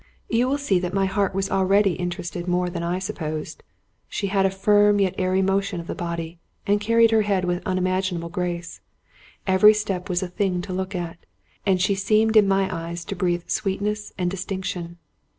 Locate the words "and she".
11.67-11.93